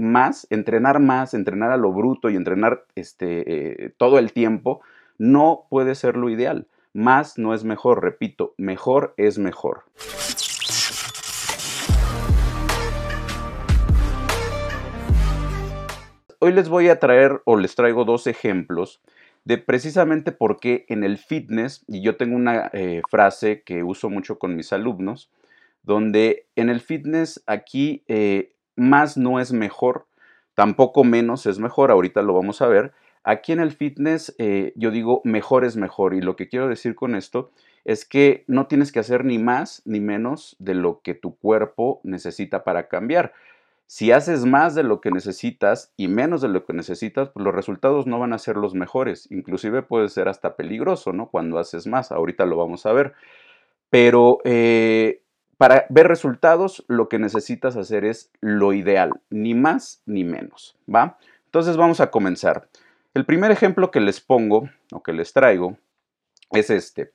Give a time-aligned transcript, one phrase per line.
[0.00, 4.80] más, entrenar más, entrenar a lo bruto y entrenar este, eh, todo el tiempo,
[5.18, 6.66] no puede ser lo ideal.
[6.92, 9.84] Más no es mejor, repito, mejor es mejor.
[16.40, 19.02] Hoy les voy a traer o les traigo dos ejemplos
[19.44, 24.10] de precisamente por qué en el fitness, y yo tengo una eh, frase que uso
[24.10, 25.30] mucho con mis alumnos,
[25.82, 30.06] donde en el fitness aquí eh, más no es mejor,
[30.54, 32.92] tampoco menos es mejor, ahorita lo vamos a ver.
[33.22, 36.94] Aquí en el fitness eh, yo digo mejor es mejor y lo que quiero decir
[36.94, 37.50] con esto
[37.84, 42.00] es que no tienes que hacer ni más ni menos de lo que tu cuerpo
[42.02, 43.32] necesita para cambiar.
[43.86, 47.52] Si haces más de lo que necesitas y menos de lo que necesitas, pues los
[47.52, 49.26] resultados no van a ser los mejores.
[49.32, 51.28] Inclusive puede ser hasta peligroso, ¿no?
[51.28, 52.12] Cuando haces más.
[52.12, 53.14] Ahorita lo vamos a ver.
[53.90, 55.22] Pero eh,
[55.60, 61.18] para ver resultados, lo que necesitas hacer es lo ideal, ni más ni menos, ¿va?
[61.44, 62.70] Entonces vamos a comenzar.
[63.12, 65.76] El primer ejemplo que les pongo o que les traigo
[66.50, 67.12] es este.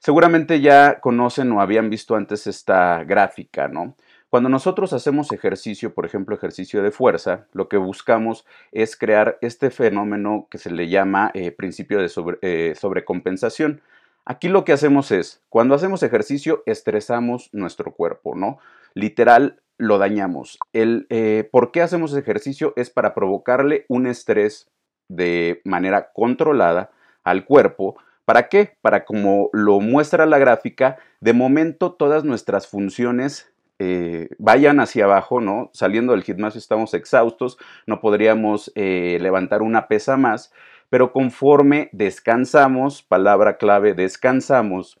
[0.00, 3.96] Seguramente ya conocen o habían visto antes esta gráfica, ¿no?
[4.28, 9.70] Cuando nosotros hacemos ejercicio, por ejemplo, ejercicio de fuerza, lo que buscamos es crear este
[9.70, 12.10] fenómeno que se le llama eh, principio de
[12.42, 13.80] eh, sobrecompensación.
[14.24, 18.58] Aquí lo que hacemos es, cuando hacemos ejercicio, estresamos nuestro cuerpo, ¿no?
[18.94, 20.58] Literal, lo dañamos.
[20.72, 22.72] El, eh, ¿Por qué hacemos ejercicio?
[22.76, 24.70] Es para provocarle un estrés
[25.08, 26.90] de manera controlada
[27.24, 27.96] al cuerpo.
[28.24, 28.76] ¿Para qué?
[28.80, 35.40] Para, como lo muestra la gráfica, de momento todas nuestras funciones eh, vayan hacia abajo,
[35.40, 35.70] ¿no?
[35.72, 40.52] Saliendo del gimnasio estamos exhaustos, no podríamos eh, levantar una pesa más,
[40.92, 45.00] pero conforme descansamos, palabra clave, descansamos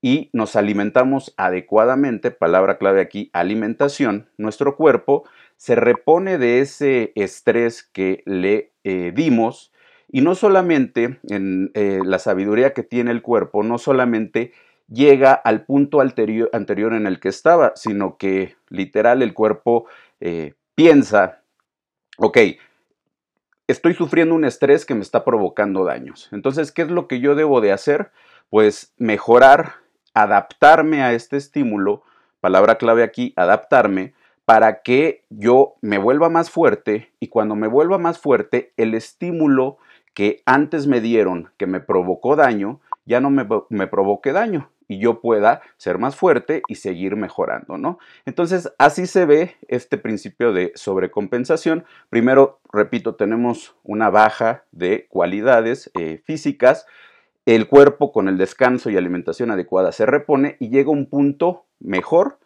[0.00, 5.24] y nos alimentamos adecuadamente, palabra clave aquí, alimentación, nuestro cuerpo
[5.58, 9.74] se repone de ese estrés que le eh, dimos
[10.08, 14.54] y no solamente en la sabiduría que tiene el cuerpo, no solamente
[14.88, 16.48] llega al punto anterior,
[16.94, 19.84] en el que estaba, sino que literal el cuerpo
[20.18, 21.42] eh, piensa,
[22.16, 22.38] ok,
[23.66, 26.28] estoy sufriendo un estrés que me está provocando daños.
[26.32, 28.10] Entonces, ¿qué es lo que yo debo de hacer?
[28.50, 29.74] Pues mejorar,
[30.14, 32.02] adaptarme a este estímulo,
[32.40, 37.98] palabra clave aquí, adaptarme, para que yo me vuelva más fuerte y cuando me vuelva
[37.98, 39.78] más fuerte, el estímulo
[40.14, 44.98] que antes me dieron, que me provocó daño, ya no me, me provoque daño y
[44.98, 47.98] yo pueda ser más fuerte y seguir mejorando, ¿no?
[48.24, 51.84] Entonces, así se ve este principio de sobrecompensación.
[52.08, 56.86] Primero, repito, tenemos una baja de cualidades eh, físicas.
[57.46, 61.64] El cuerpo con el descanso y alimentación adecuada se repone y llega a un punto
[61.78, 62.38] mejor,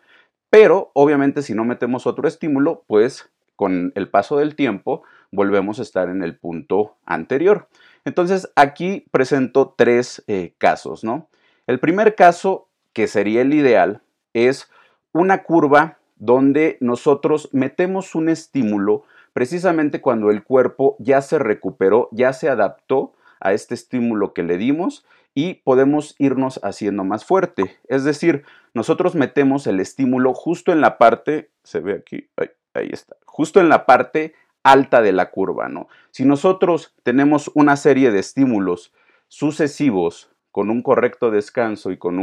[0.50, 5.82] pero obviamente si no metemos otro estímulo, pues con el paso del tiempo volvemos a
[5.82, 7.68] estar en el punto anterior.
[8.04, 11.29] Entonces aquí presento tres eh, casos, ¿no?
[11.70, 14.02] El primer caso, que sería el ideal,
[14.34, 14.68] es
[15.12, 22.32] una curva donde nosotros metemos un estímulo precisamente cuando el cuerpo ya se recuperó, ya
[22.32, 27.78] se adaptó a este estímulo que le dimos y podemos irnos haciendo más fuerte.
[27.86, 28.42] Es decir,
[28.74, 32.28] nosotros metemos el estímulo justo en la parte, se ve aquí,
[32.74, 35.86] ahí, está, justo en la parte alta de la curva, ¿no?
[36.10, 38.92] Si nosotros tenemos una serie de estímulos
[39.28, 42.18] sucesivos con un correcto descanso y con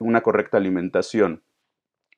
[0.00, 1.42] una correcta alimentación,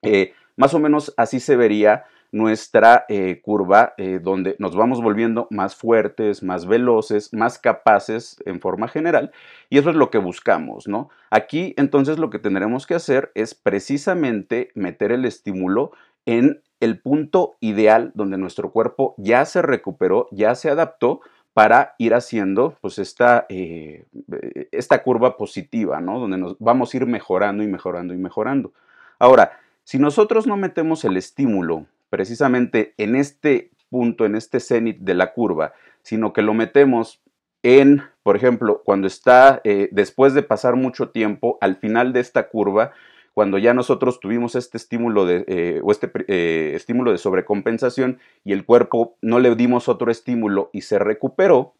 [0.02, 2.04] eh, más o menos así se vería
[2.34, 8.60] nuestra eh, curva eh, donde nos vamos volviendo más fuertes, más veloces, más capaces en
[8.60, 9.30] forma general
[9.70, 11.10] y eso es lo que buscamos, ¿no?
[11.30, 15.92] Aquí entonces lo que tendremos que hacer es precisamente meter el estímulo
[16.26, 21.20] en el punto ideal donde nuestro cuerpo ya se recuperó, ya se adaptó
[21.54, 24.04] para ir haciendo pues esta, eh,
[24.72, 26.18] esta curva positiva, ¿no?
[26.18, 28.72] Donde nos vamos a ir mejorando y mejorando y mejorando.
[29.20, 35.14] Ahora, si nosotros no metemos el estímulo precisamente en este punto, en este cenit de
[35.14, 35.72] la curva,
[36.02, 37.22] sino que lo metemos
[37.62, 42.48] en, por ejemplo, cuando está eh, después de pasar mucho tiempo al final de esta
[42.48, 42.92] curva,
[43.34, 48.52] cuando ya nosotros tuvimos este estímulo de, eh, o este eh, estímulo de sobrecompensación y
[48.52, 51.74] el cuerpo no le dimos otro estímulo y se recuperó,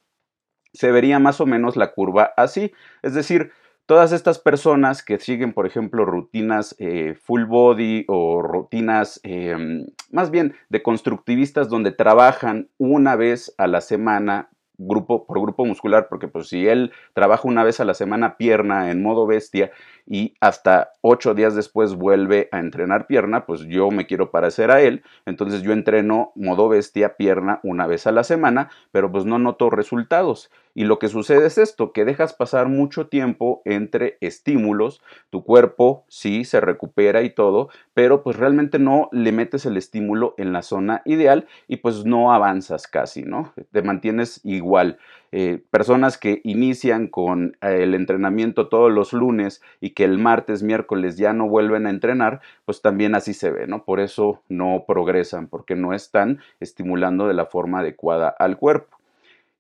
[0.73, 2.73] se vería más o menos la curva así.
[3.03, 3.53] Es decir,
[3.87, 10.33] todas estas personas que siguen, por ejemplo, rutinas eh, full body o rutinas em, más
[10.33, 16.29] bien de constructivistas donde trabajan una vez a la semana grupo por grupo muscular, porque
[16.29, 19.71] pues si él trabaja una vez a la semana pierna en modo bestia
[20.07, 24.83] y hasta ocho días después vuelve a entrenar pierna, pues yo me quiero parecer a
[24.83, 29.39] él, entonces yo entreno modo bestia pierna una vez a la semana, pero pues no
[29.39, 30.51] noto resultados.
[30.75, 35.01] Y lo que sucede es esto, que dejas pasar mucho tiempo entre estímulos,
[35.31, 40.35] tu cuerpo sí se recupera y todo, pero pues realmente no le metes el estímulo
[40.37, 43.53] en la zona ideal y pues no avanzas casi, ¿no?
[43.71, 44.99] Te mantienes igual.
[45.37, 50.63] Eh, personas que inician con eh, el entrenamiento todos los lunes y que el martes,
[50.63, 53.85] miércoles ya no vuelven a entrenar, pues también así se ve, ¿no?
[53.85, 58.94] Por eso no progresan, porque no están estimulando de la forma adecuada al cuerpo.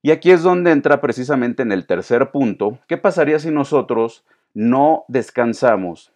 [0.04, 4.22] Y aquí es donde entra precisamente en el tercer punto, ¿qué pasaría si nosotros
[4.52, 6.12] no descansamos,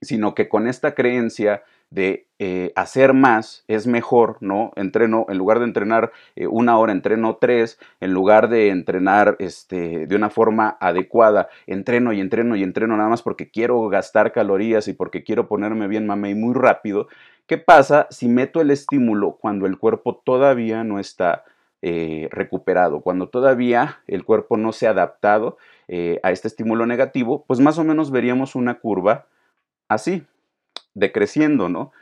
[0.00, 4.70] sino que con esta creencia de eh, hacer más es mejor, ¿no?
[4.76, 10.06] Entreno, en lugar de entrenar eh, una hora, entreno tres, en lugar de entrenar este,
[10.06, 14.86] de una forma adecuada, entreno y entreno y entreno nada más porque quiero gastar calorías
[14.86, 17.08] y porque quiero ponerme bien mame y muy rápido.
[17.48, 21.42] ¿Qué pasa si meto el estímulo cuando el cuerpo todavía no está
[21.82, 25.58] eh, recuperado, cuando todavía el cuerpo no se ha adaptado
[26.22, 27.44] a este estímulo negativo?
[27.46, 29.26] Pues más o menos veríamos una curva
[29.88, 30.26] así,
[30.94, 31.92] decreciendo, ¿no?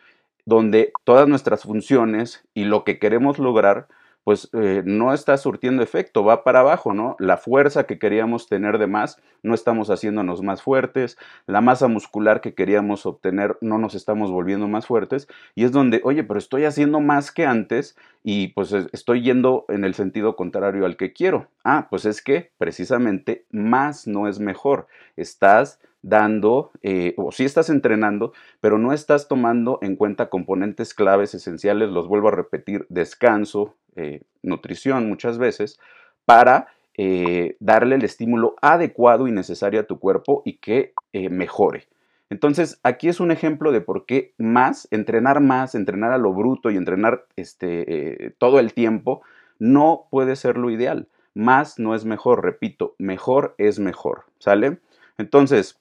[0.44, 3.87] Donde todas nuestras funciones y lo que queremos lograr,
[4.26, 7.14] pues eh, no está surtiendo efecto, va para abajo, ¿no?
[7.20, 12.40] La fuerza que queríamos tener de más, no estamos haciéndonos más fuertes, la masa muscular
[12.40, 16.64] que queríamos obtener, no nos estamos volviendo más fuertes, y es donde, oye, pero estoy
[16.64, 21.46] haciendo más que antes y pues estoy yendo en el sentido contrario al que quiero.
[21.62, 27.70] Ah, pues es que precisamente más no es mejor, estás dando, eh, o sí estás
[27.70, 33.76] entrenando, pero no estás tomando en cuenta componentes claves esenciales, los vuelvo a repetir, descanso,
[33.96, 35.78] eh, nutrición muchas veces,
[36.25, 41.88] para eh, darle el estímulo adecuado y necesario a tu cuerpo y que mejore.
[42.28, 46.70] Entonces, aquí es un ejemplo de por qué más, entrenar más, entrenar a lo bruto
[46.70, 49.22] y entrenar este, todo el tiempo,
[49.58, 51.08] no puede ser lo ideal.
[51.34, 54.78] Más no es mejor, repito, mejor es mejor, ¿sale?
[55.19, 55.78] Entonces,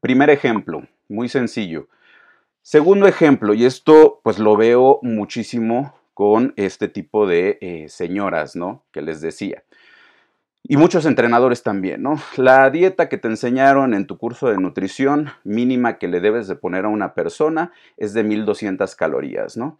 [0.00, 1.88] Primer ejemplo, muy sencillo.
[2.62, 8.86] Segundo ejemplo, y esto pues lo veo muchísimo con este tipo de eh, señoras, ¿no?
[8.90, 9.64] Que les decía.
[10.62, 12.18] Y muchos entrenadores también, ¿no?
[12.38, 16.56] La dieta que te enseñaron en tu curso de nutrición mínima que le debes de
[16.56, 19.76] poner a una persona es de 1200 calorías, ¿no?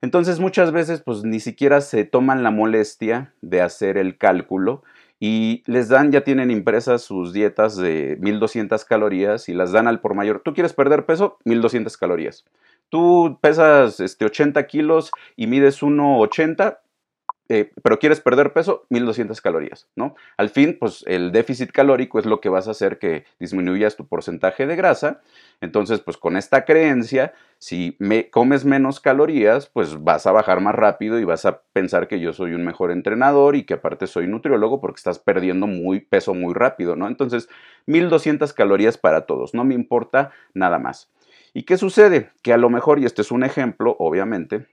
[0.00, 4.84] Entonces muchas veces pues ni siquiera se toman la molestia de hacer el cálculo
[5.18, 10.00] y les dan, ya tienen impresas sus dietas de 1200 calorías y las dan al
[10.00, 10.42] por mayor.
[10.44, 11.38] ¿Tú quieres perder peso?
[11.44, 12.44] 1200 calorías.
[12.92, 16.80] Tú pesas este, 80 kilos y mides 1,80,
[17.48, 20.14] eh, pero quieres perder peso, 1200 calorías, ¿no?
[20.36, 24.06] Al fin, pues el déficit calórico es lo que vas a hacer que disminuyas tu
[24.06, 25.22] porcentaje de grasa.
[25.62, 30.74] Entonces, pues con esta creencia, si me comes menos calorías, pues vas a bajar más
[30.74, 34.26] rápido y vas a pensar que yo soy un mejor entrenador y que aparte soy
[34.26, 37.08] nutriólogo porque estás perdiendo muy peso muy rápido, ¿no?
[37.08, 37.48] Entonces,
[37.86, 41.11] 1200 calorías para todos, no me importa nada más.
[41.54, 42.30] ¿Y qué sucede?
[42.42, 44.66] Que a lo mejor, y este es un ejemplo, obviamente,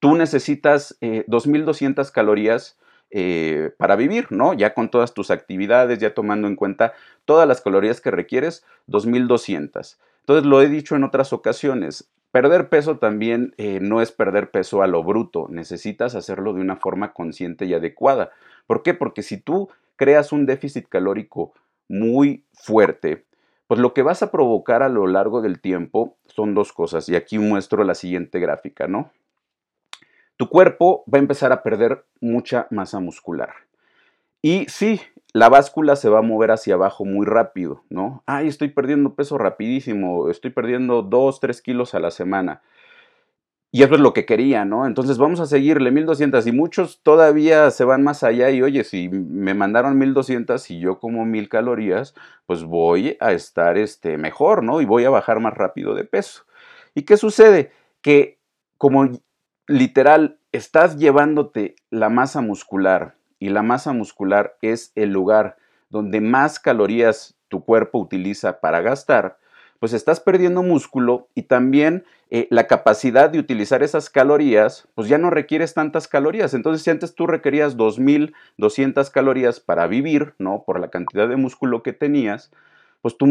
[0.00, 2.78] tú necesitas 2.200 eh, calorías
[3.10, 4.54] eh, para vivir, ¿no?
[4.54, 6.94] Ya con todas tus actividades, ya tomando en cuenta
[7.26, 9.98] todas las calorías que requieres, 2.200.
[10.20, 14.82] Entonces, lo he dicho en otras ocasiones, perder peso también eh, no es perder peso
[14.82, 18.30] a lo bruto, necesitas hacerlo de una forma consciente y adecuada.
[18.66, 18.94] ¿Por qué?
[18.94, 21.52] Porque si tú creas un déficit calórico
[21.88, 23.26] muy fuerte,
[23.66, 27.16] pues lo que vas a provocar a lo largo del tiempo son dos cosas, y
[27.16, 29.10] aquí muestro la siguiente gráfica, ¿no?
[30.42, 33.50] tu cuerpo va a empezar a perder mucha masa muscular.
[34.42, 35.00] Y sí,
[35.32, 38.24] la báscula se va a mover hacia abajo muy rápido, ¿no?
[38.26, 42.60] Ay, estoy perdiendo peso rapidísimo, estoy perdiendo 2, 3 kilos a la semana.
[43.74, 44.86] Y eso es lo que quería, ¿no?
[44.86, 49.08] Entonces vamos a seguirle 1200 y muchos todavía se van más allá y oye, si
[49.08, 52.14] me mandaron 1200 y yo como 1000 calorías,
[52.44, 54.82] pues voy a estar este, mejor, ¿no?
[54.82, 56.44] Y voy a bajar más rápido de peso.
[56.94, 57.72] ¿Y qué sucede?
[58.02, 58.38] Que
[58.76, 59.08] como
[59.66, 65.56] literal, estás llevándote la masa muscular y la masa muscular es el lugar
[65.88, 69.38] donde más calorías tu cuerpo utiliza para gastar,
[69.82, 75.18] pues estás perdiendo músculo y también eh, la capacidad de utilizar esas calorías, pues ya
[75.18, 76.54] no requieres tantas calorías.
[76.54, 80.62] Entonces, si antes tú requerías 2.200 calorías para vivir, ¿no?
[80.64, 82.52] Por la cantidad de músculo que tenías,
[83.00, 83.26] pues tú,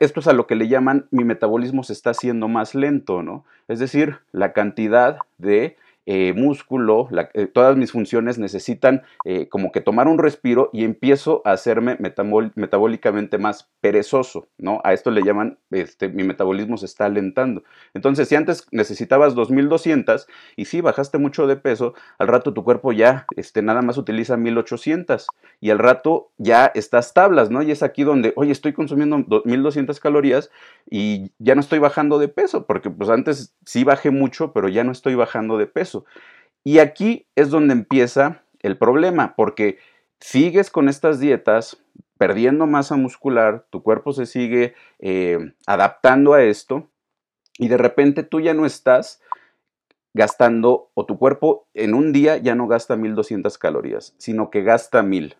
[0.00, 3.44] esto es a lo que le llaman mi metabolismo se está haciendo más lento, ¿no?
[3.68, 5.76] Es decir, la cantidad de
[6.12, 11.40] eh, músculo, eh, todas mis funciones necesitan eh, como que tomar un respiro y empiezo
[11.44, 14.80] a hacerme metabólicamente más perezoso, ¿no?
[14.82, 17.62] A esto le llaman, este, mi metabolismo se está alentando.
[17.94, 20.26] Entonces, si antes necesitabas 2200
[20.56, 24.36] y si bajaste mucho de peso, al rato tu cuerpo ya este, nada más utiliza
[24.36, 25.28] 1800
[25.60, 27.62] y al rato ya estás tablas, ¿no?
[27.62, 30.50] Y es aquí donde, oye, estoy consumiendo 1200 calorías
[30.90, 34.82] y ya no estoy bajando de peso, porque pues antes sí bajé mucho, pero ya
[34.82, 35.99] no estoy bajando de peso.
[36.64, 39.78] Y aquí es donde empieza el problema, porque
[40.20, 41.82] sigues con estas dietas,
[42.18, 46.90] perdiendo masa muscular, tu cuerpo se sigue eh, adaptando a esto
[47.58, 49.22] y de repente tú ya no estás
[50.12, 55.02] gastando, o tu cuerpo en un día ya no gasta 1200 calorías, sino que gasta
[55.02, 55.36] 1000.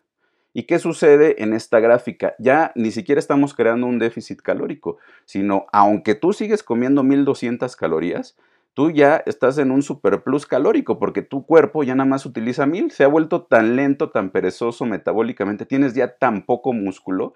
[0.52, 2.35] ¿Y qué sucede en esta gráfica?
[2.38, 8.37] Ya ni siquiera estamos creando un déficit calórico, sino aunque tú sigues comiendo 1200 calorías,
[8.75, 12.91] tú ya estás en un superplus calórico porque tu cuerpo ya nada más utiliza 1000,
[12.91, 17.35] se ha vuelto tan lento, tan perezoso metabólicamente, tienes ya tan poco músculo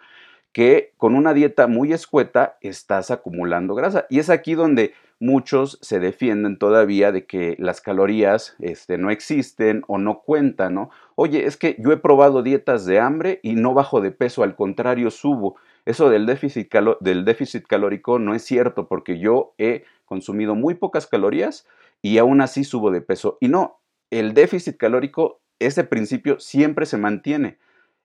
[0.54, 4.06] que con una dieta muy escueta estás acumulando grasa.
[4.08, 9.82] Y es aquí donde muchos se defienden todavía de que las calorías este, no existen
[9.88, 10.90] o no cuentan, ¿no?
[11.16, 14.54] Oye, es que yo he probado dietas de hambre y no bajo de peso, al
[14.54, 15.56] contrario, subo.
[15.86, 21.06] Eso del déficit, del déficit calórico no es cierto porque yo he consumido muy pocas
[21.06, 21.66] calorías
[22.02, 23.38] y aún así subo de peso.
[23.40, 23.80] Y no,
[24.10, 27.58] el déficit calórico, ese principio siempre se mantiene.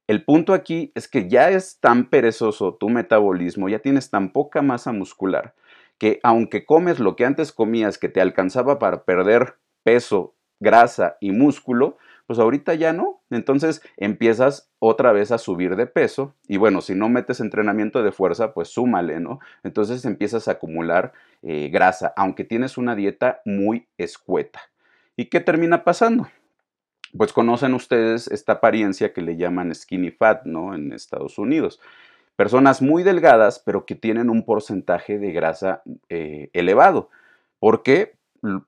[0.07, 4.61] El punto aquí es que ya es tan perezoso tu metabolismo, ya tienes tan poca
[4.61, 5.53] masa muscular,
[5.99, 11.31] que aunque comes lo que antes comías que te alcanzaba para perder peso, grasa y
[11.31, 11.97] músculo,
[12.27, 13.21] pues ahorita ya no.
[13.29, 18.11] Entonces empiezas otra vez a subir de peso y bueno, si no metes entrenamiento de
[18.11, 19.39] fuerza, pues súmale, ¿no?
[19.63, 24.61] Entonces empiezas a acumular eh, grasa, aunque tienes una dieta muy escueta.
[25.15, 26.27] ¿Y qué termina pasando?
[27.17, 30.75] Pues conocen ustedes esta apariencia que le llaman skinny fat, ¿no?
[30.75, 31.79] En Estados Unidos
[32.39, 37.09] personas muy delgadas, pero que tienen un porcentaje de grasa eh, elevado.
[37.59, 38.15] ¿Por qué?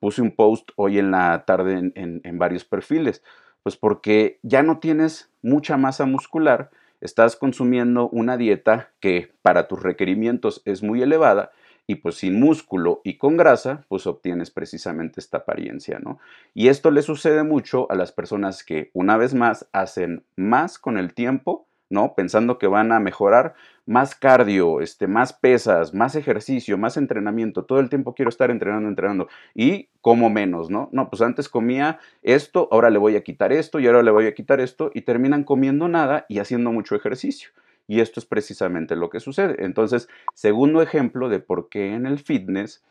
[0.00, 3.22] Puse un post hoy en la tarde en, varios perfiles.
[3.62, 9.82] Pues porque ya no tienes mucha masa muscular, estás consumiendo una dieta que para tus
[9.82, 11.52] requerimientos es muy elevada
[11.86, 16.18] y pues sin músculo y con grasa, pues obtienes precisamente esta apariencia, ¿no?
[16.54, 20.98] Y esto le sucede mucho a las personas que una vez más hacen más con
[20.98, 22.14] el tiempo ¿no?
[22.14, 23.54] Pensando que van a mejorar
[23.86, 27.64] más cardio, este, más pesas, más ejercicio, más entrenamiento.
[27.64, 29.28] Todo el tiempo quiero estar entrenando, entrenando.
[29.54, 30.88] Y como menos, ¿no?
[30.92, 34.26] No, pues antes comía esto, ahora le voy a quitar esto y ahora le voy
[34.26, 37.50] a quitar esto y terminan comiendo nada y haciendo mucho ejercicio.
[37.88, 39.64] Y esto es precisamente lo que sucede.
[39.64, 42.82] Entonces, segundo ejemplo de por qué en el fitness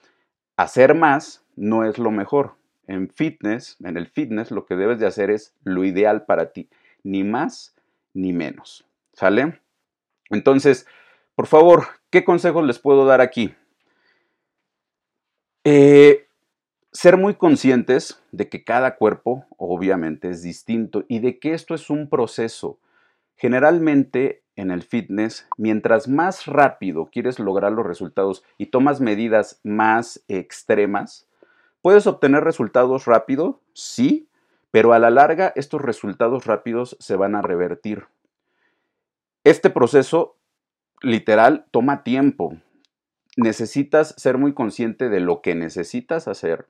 [0.58, 2.56] hacer más no es lo mejor.
[2.88, 6.70] En fitness, en el fitness, lo que debes de hacer es lo ideal para ti,
[7.04, 7.74] ni más
[8.14, 8.86] ni menos.
[9.14, 9.62] ¿Sale?
[10.32, 10.88] Entonces,
[11.36, 13.54] por favor, ¿qué consejos les puedo dar aquí?
[15.64, 16.28] Eh,
[16.92, 21.90] ser muy conscientes de que cada cuerpo obviamente es distinto y de que esto es
[21.90, 22.80] un proceso.
[23.36, 30.24] Generalmente en el fitness, mientras más rápido quieres lograr los resultados y tomas medidas más
[30.28, 31.28] extremas,
[31.82, 33.62] ¿puedes obtener resultados rápido?
[33.74, 34.28] Sí,
[34.72, 38.06] pero a la larga estos resultados rápidos se van a revertir.
[39.44, 40.38] Este proceso
[41.02, 42.58] literal toma tiempo.
[43.38, 46.68] Necesitas ser muy consciente de lo que necesitas hacer.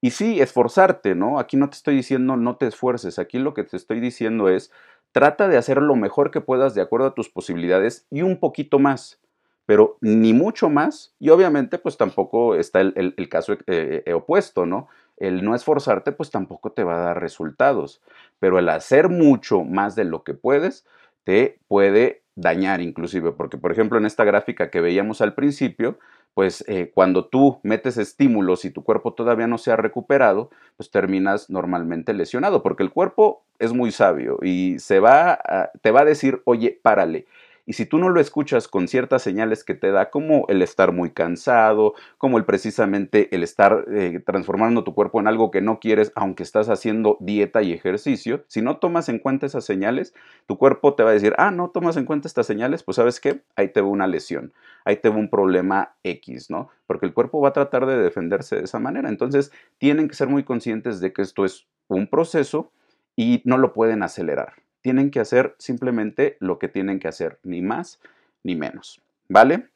[0.00, 1.38] Y sí, esforzarte, ¿no?
[1.38, 4.70] Aquí no te estoy diciendo no te esfuerces, aquí lo que te estoy diciendo es
[5.12, 8.78] trata de hacer lo mejor que puedas de acuerdo a tus posibilidades y un poquito
[8.78, 9.20] más,
[9.66, 11.14] pero ni mucho más.
[11.18, 14.88] Y obviamente pues tampoco está el, caso eh, eh, opuesto, ¿no?
[15.16, 18.00] El no esforzarte pues tampoco te va a dar resultados,
[18.38, 20.86] pero el hacer mucho más de lo que puedes,
[21.28, 25.98] te puede dañar inclusive, porque por ejemplo en esta gráfica que veíamos al principio,
[26.32, 30.90] pues eh, cuando tú metes estímulos y tu cuerpo todavía no se ha recuperado, pues
[30.90, 35.38] terminas normalmente lesionado, porque el cuerpo es muy sabio y se va
[35.82, 37.26] te va a decir, oye, párale,
[37.68, 40.90] y si tú no lo escuchas con ciertas señales que te da, como el estar
[40.90, 45.78] muy cansado, como el precisamente el estar eh, transformando tu cuerpo en algo que no
[45.78, 50.14] quieres, aunque estás haciendo dieta y ejercicio, si no tomas en cuenta esas señales,
[50.46, 53.20] tu cuerpo te va a decir, ah, no tomas en cuenta estas señales, pues sabes
[53.20, 54.54] qué, ahí te va una lesión,
[54.86, 56.70] ahí te va un problema X, ¿no?
[56.86, 59.10] Porque el cuerpo va a tratar de defenderse de esa manera.
[59.10, 62.72] Entonces, tienen que ser muy conscientes de que esto es un proceso
[63.14, 67.62] y no lo pueden acelerar tienen que hacer simplemente lo que tienen que hacer, ni
[67.62, 68.00] más
[68.42, 69.00] ni menos.
[69.28, 69.68] ¿Vale?